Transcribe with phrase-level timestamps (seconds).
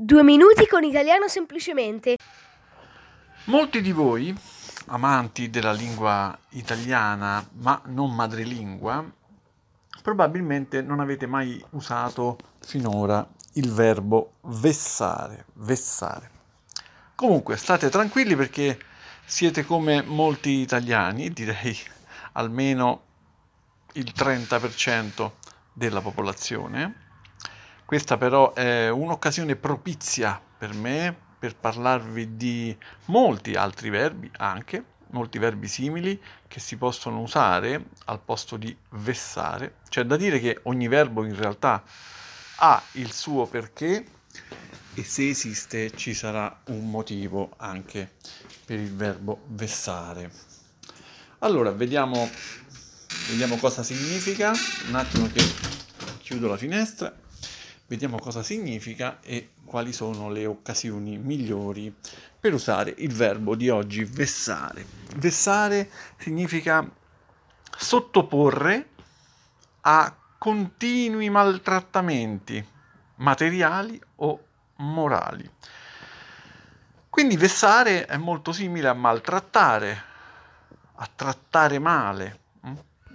[0.00, 2.18] Due minuti con italiano semplicemente.
[3.46, 4.32] Molti di voi,
[4.86, 9.04] amanti della lingua italiana ma non madrelingua,
[10.00, 16.30] probabilmente non avete mai usato finora il verbo vessare, vessare.
[17.16, 18.78] Comunque state tranquilli perché
[19.24, 21.76] siete come molti italiani, direi
[22.34, 23.02] almeno
[23.94, 25.32] il 30%
[25.72, 27.06] della popolazione
[27.88, 35.38] questa però è un'occasione propizia per me per parlarvi di molti altri verbi anche, molti
[35.38, 39.76] verbi simili che si possono usare al posto di vessare.
[39.88, 41.82] C'è da dire che ogni verbo in realtà
[42.56, 44.04] ha il suo perché
[44.92, 48.16] e se esiste ci sarà un motivo anche
[48.66, 50.30] per il verbo vessare.
[51.38, 52.28] Allora, vediamo,
[53.30, 54.52] vediamo cosa significa.
[54.88, 55.42] Un attimo che
[56.18, 57.26] chiudo la finestra
[57.88, 61.94] vediamo cosa significa e quali sono le occasioni migliori
[62.38, 64.84] per usare il verbo di oggi vessare.
[65.16, 66.86] Vessare significa
[67.76, 68.88] sottoporre
[69.80, 72.64] a continui maltrattamenti
[73.16, 74.44] materiali o
[74.76, 75.50] morali.
[77.08, 80.02] Quindi vessare è molto simile a maltrattare,
[80.96, 82.40] a trattare male.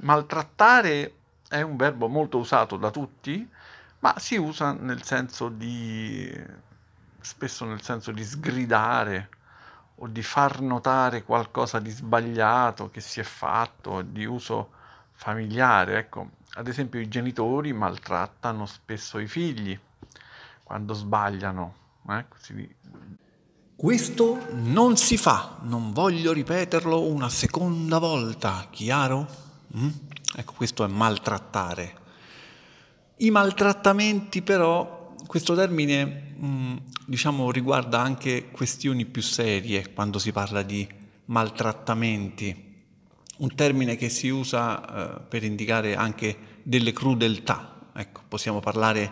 [0.01, 1.15] Maltrattare
[1.47, 3.47] è un verbo molto usato da tutti,
[4.03, 6.29] ma si usa nel senso di
[7.21, 9.29] spesso nel senso di sgridare
[9.95, 14.71] o di far notare qualcosa di sbagliato che si è fatto, di uso
[15.13, 15.99] familiare.
[15.99, 19.79] Ecco, ad esempio i genitori maltrattano spesso i figli
[20.63, 21.75] quando sbagliano.
[22.09, 22.25] Eh?
[22.39, 22.75] Si...
[23.73, 29.27] Questo non si fa, non voglio ripeterlo una seconda volta, chiaro?
[29.77, 29.89] Mm?
[30.35, 32.01] Ecco, questo è maltrattare.
[33.17, 36.75] I maltrattamenti però, questo termine mm,
[37.05, 40.87] diciamo riguarda anche questioni più serie quando si parla di
[41.25, 42.71] maltrattamenti,
[43.37, 47.89] un termine che si usa eh, per indicare anche delle crudeltà.
[47.93, 49.11] Ecco, possiamo parlare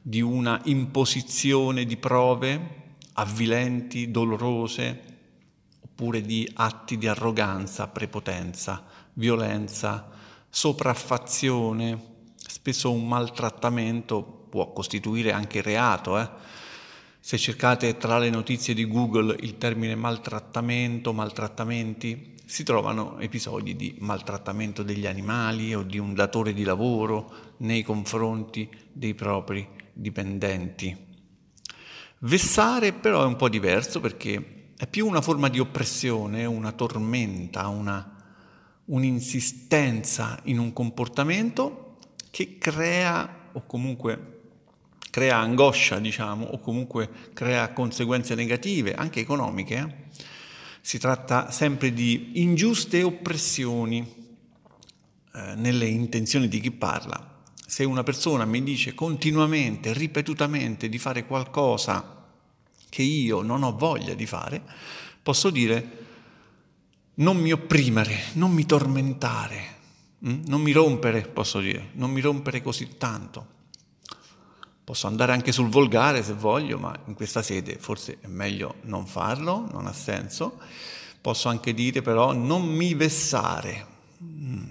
[0.00, 2.78] di una imposizione di prove
[3.14, 5.02] avvilenti, dolorose,
[5.80, 8.84] oppure di atti di arroganza, prepotenza,
[9.14, 10.08] violenza,
[10.48, 12.10] sopraffazione,
[12.60, 16.18] Spesso un maltrattamento può costituire anche reato.
[16.18, 16.28] Eh?
[17.18, 23.96] Se cercate tra le notizie di Google il termine maltrattamento, maltrattamenti, si trovano episodi di
[24.00, 30.94] maltrattamento degli animali o di un datore di lavoro nei confronti dei propri dipendenti.
[32.18, 37.68] Vessare però è un po' diverso perché è più una forma di oppressione, una tormenta,
[37.68, 38.16] una,
[38.84, 41.79] un'insistenza in un comportamento
[42.30, 44.38] che crea o comunque
[45.10, 49.76] crea angoscia, diciamo, o comunque crea conseguenze negative, anche economiche.
[49.76, 50.22] Eh?
[50.80, 54.18] Si tratta sempre di ingiuste oppressioni
[55.32, 57.38] eh, nelle intenzioni di chi parla.
[57.66, 62.18] Se una persona mi dice continuamente, ripetutamente di fare qualcosa
[62.88, 64.62] che io non ho voglia di fare,
[65.22, 65.98] posso dire
[67.14, 69.78] non mi opprimere, non mi tormentare?
[70.22, 73.58] Non mi rompere, posso dire, non mi rompere così tanto.
[74.84, 79.06] Posso andare anche sul volgare se voglio, ma in questa sede forse è meglio non
[79.06, 80.60] farlo, non ha senso.
[81.20, 83.86] Posso anche dire però non mi vessare.
[84.22, 84.68] Mm.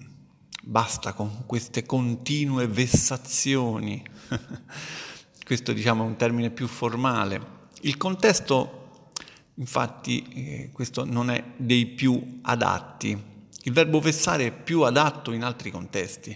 [0.61, 4.03] Basta con queste continue vessazioni.
[5.43, 7.57] Questo diciamo è un termine più formale.
[7.81, 9.11] Il contesto,
[9.55, 15.44] infatti, eh, questo non è dei più adatti il verbo vessare è più adatto in
[15.44, 16.36] altri contesti.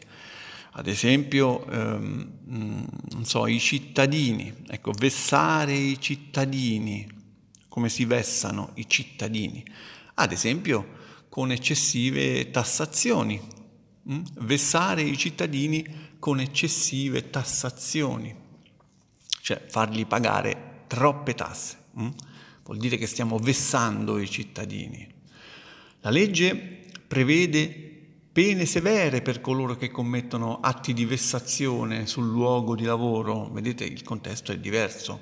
[0.76, 4.54] Ad esempio, ehm, non so, i cittadini.
[4.68, 7.08] Ecco, vessare i cittadini,
[7.70, 9.64] come si vessano i cittadini.
[10.16, 13.40] Ad esempio, con eccessive tassazioni.
[14.12, 14.22] Mm?
[14.40, 18.36] Vessare i cittadini con eccessive tassazioni.
[19.42, 21.78] Cioè fargli pagare troppe tasse.
[22.00, 22.10] Mm?
[22.64, 25.08] Vuol dire che stiamo vessando i cittadini.
[26.02, 26.83] La legge
[27.14, 27.92] prevede
[28.34, 33.52] pene severe per coloro che commettono atti di vessazione sul luogo di lavoro.
[33.52, 35.22] Vedete, il contesto è diverso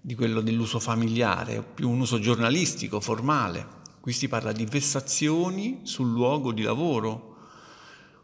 [0.00, 3.64] di quello dell'uso familiare, più un uso giornalistico, formale.
[4.00, 7.36] Qui si parla di vessazioni sul luogo di lavoro.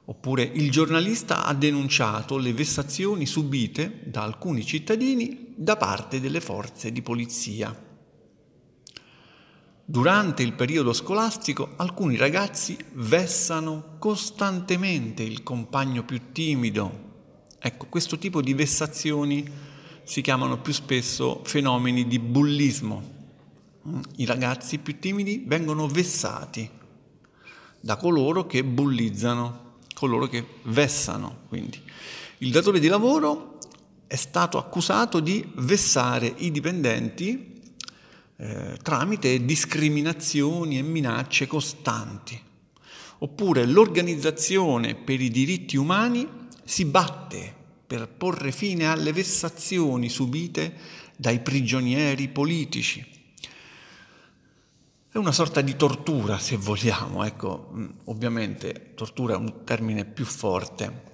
[0.06, 6.90] Oppure il giornalista ha denunciato le vessazioni subite da alcuni cittadini da parte delle forze
[6.90, 7.83] di polizia.
[9.94, 17.52] Durante il periodo scolastico alcuni ragazzi vessano costantemente il compagno più timido.
[17.60, 19.48] Ecco, questo tipo di vessazioni
[20.02, 23.02] si chiamano più spesso fenomeni di bullismo.
[24.16, 26.68] I ragazzi più timidi vengono vessati
[27.78, 31.42] da coloro che bullizzano, coloro che vessano.
[31.46, 31.80] Quindi
[32.38, 33.58] il datore di lavoro
[34.08, 37.52] è stato accusato di vessare i dipendenti
[38.36, 42.40] eh, tramite discriminazioni e minacce costanti.
[43.18, 46.28] Oppure l'organizzazione per i diritti umani
[46.64, 47.54] si batte
[47.86, 50.74] per porre fine alle vessazioni subite
[51.16, 53.12] dai prigionieri politici.
[55.08, 60.24] È una sorta di tortura, se vogliamo, ecco, mm, ovviamente tortura è un termine più
[60.24, 61.12] forte.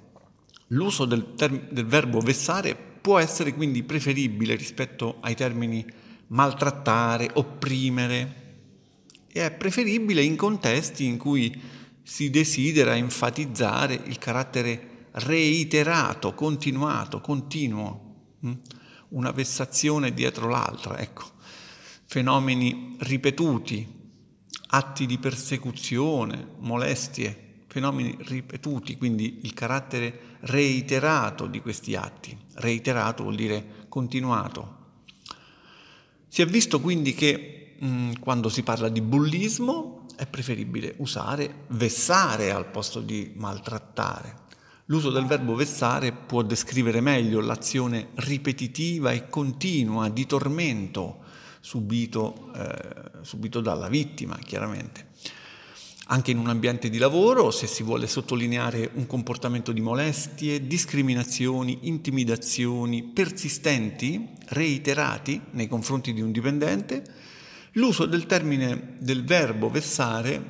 [0.69, 5.85] L'uso del, term- del verbo vessare può essere quindi preferibile rispetto ai termini
[6.31, 8.39] maltrattare, opprimere,
[9.33, 11.61] e è preferibile in contesti in cui
[12.03, 18.53] si desidera enfatizzare il carattere reiterato, continuato, continuo, hm?
[19.11, 21.25] una vessazione dietro l'altra, ecco,
[22.07, 23.99] fenomeni ripetuti,
[24.73, 32.37] atti di persecuzione, molestie, fenomeni ripetuti, quindi il carattere reiterato di questi atti.
[32.55, 34.79] Reiterato vuol dire continuato.
[36.33, 41.65] Si è visto quindi che mh, hm, quando si parla di bullismo è preferibile usare
[41.71, 44.37] vessare al posto di maltrattare.
[44.85, 51.19] L'uso del verbo vessare può descrivere meglio l'azione ripetitiva e continua di tormento
[51.59, 55.09] subito, eh, subito dalla vittima, chiaramente.
[56.13, 61.79] Anche in un ambiente di lavoro, se si vuole sottolineare un comportamento di molestie, discriminazioni,
[61.83, 67.05] intimidazioni persistenti, reiterati nei confronti di un dipendente,
[67.75, 70.43] l'uso del termine del verbo vessare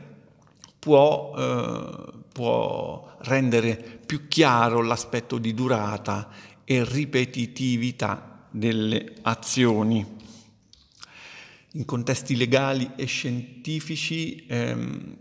[0.78, 6.30] può, eh, può rendere più chiaro l'aspetto di durata
[6.64, 10.06] e ripetitività delle azioni.
[11.72, 15.16] In contesti legali e scientifici ehm,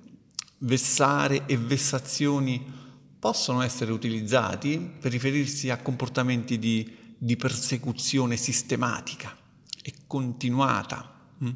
[0.59, 2.77] vessare e vessazioni
[3.19, 9.35] possono essere utilizzati per riferirsi a comportamenti di, di persecuzione sistematica
[9.81, 11.17] e continuata.
[11.39, 11.51] Hm?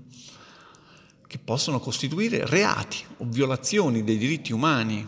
[1.34, 5.04] che possono costituire reati o violazioni dei diritti umani.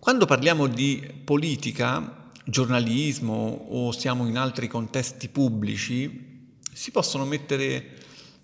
[0.00, 7.98] Quando parliamo di politica, giornalismo o siamo in altri contesti pubblici, si possono mettere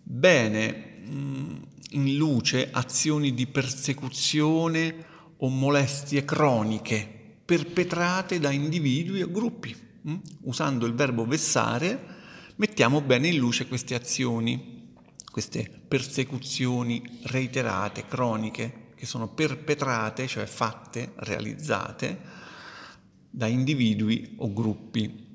[0.05, 1.55] bene mm,
[1.95, 9.75] in luce azioni di persecuzione o molestie croniche perpetrate da individui o gruppi.
[10.09, 10.17] Mm?
[10.43, 12.13] Usando il verbo vessare
[12.57, 14.75] mettiamo bene in luce queste azioni
[15.35, 22.21] queste persecuzioni reiterate, croniche, che sono perpetrate, cioè fatte, realizzate
[23.31, 25.34] da individui o gruppi.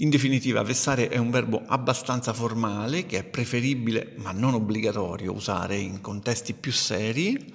[0.00, 5.76] In definitiva, vessare è un verbo abbastanza formale che è preferibile ma non obbligatorio usare
[5.76, 7.54] in contesti più seri.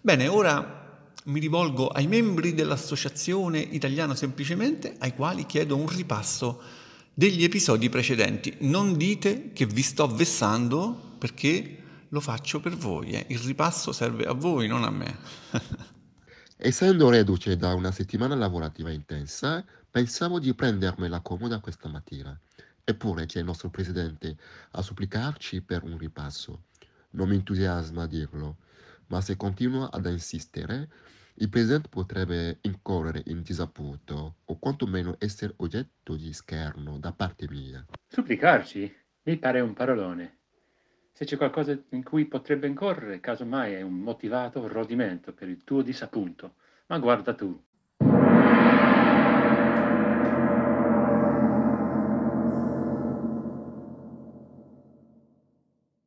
[0.00, 6.60] Bene, ora mi rivolgo ai membri dell'Associazione Italiano Semplicemente, ai quali chiedo un ripasso
[7.12, 8.54] degli episodi precedenti.
[8.60, 11.78] Non dite che vi sto vessando perché
[12.08, 13.10] lo faccio per voi.
[13.10, 13.26] Eh.
[13.28, 15.18] Il ripasso serve a voi, non a me.
[16.56, 22.38] Essendo reduce da una settimana lavorativa intensa, pensavo di prendermela comoda questa mattina.
[22.82, 24.36] Eppure c'è il nostro presidente
[24.72, 26.64] a supplicarci per un ripasso.
[27.10, 28.58] Non mi entusiasma a dirlo,
[29.06, 30.88] ma se continua ad insistere,
[31.34, 37.84] il presidente potrebbe incorrere in disappunto o quantomeno essere oggetto di scherno da parte mia.
[38.08, 38.94] Supplicarci?
[39.24, 40.43] Mi pare un parolone.
[41.16, 45.80] Se c'è qualcosa in cui potrebbe incorrere, casomai è un motivato rodimento per il tuo
[45.80, 46.56] disappunto.
[46.86, 47.56] Ma guarda tu,